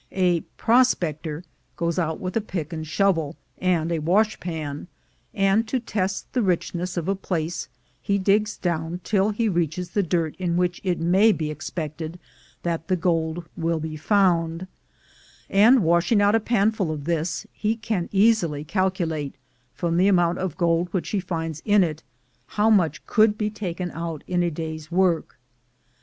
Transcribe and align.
A 0.13 0.41
"prospector" 0.57 1.43
goes 1.75 1.99
out 1.99 2.19
with 2.19 2.35
a 2.35 2.41
pick 2.41 2.73
and 2.73 2.87
shovel, 2.87 3.35
and 3.59 3.91
a 3.91 3.99
wash 3.99 4.39
pan; 4.39 4.87
and 5.31 5.67
to 5.67 5.79
test 5.79 6.33
the 6.33 6.41
richness 6.41 6.97
of 6.97 7.07
a 7.07 7.13
place 7.13 7.69
he 8.01 8.17
digs 8.17 8.57
down 8.57 9.01
till 9.03 9.29
he 9.29 9.47
reaches 9.47 9.91
the 9.91 10.01
dirt 10.01 10.35
in 10.39 10.57
which 10.57 10.81
it 10.83 10.99
may 10.99 11.31
be 11.31 11.51
expected 11.51 12.17
that 12.63 12.87
the 12.87 12.95
gold 12.95 13.45
will 13.55 13.79
be 13.79 13.95
found; 13.95 14.65
and 15.51 15.83
washing 15.83 16.19
out 16.19 16.33
a 16.33 16.39
panful 16.39 16.89
of 16.91 17.03
this, 17.03 17.45
he 17.53 17.75
can 17.75 18.09
easily 18.11 18.63
calculate, 18.63 19.35
from 19.75 19.97
the 19.97 20.07
amount 20.07 20.39
of 20.39 20.57
gold 20.57 20.87
which 20.89 21.09
he 21.09 21.19
finds 21.19 21.61
in 21.63 21.83
it, 21.83 22.01
how 22.47 22.71
much 22.71 23.05
could 23.05 23.39
LOOKING 23.39 23.51
FOR 23.51 23.53
GOLD 23.59 23.79
127 23.91 23.91
be 23.91 23.91
taken 23.91 23.91
out 24.31 24.33
in 24.35 24.41
a 24.41 24.49
day's 24.49 24.91
work. 24.91 25.37